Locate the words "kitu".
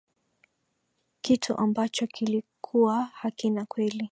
1.21-1.55